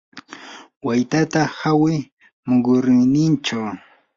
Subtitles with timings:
[0.85, 1.95] waytata hawi
[2.47, 3.65] muyurinninchaw.